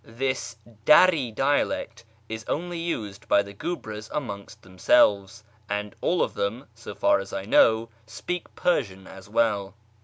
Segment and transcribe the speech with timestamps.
[0.03, 6.65] •This Dari dialect is only used by the guebres amongst themselves, and all of them,
[6.73, 9.75] so far as I know, speak Persian as well.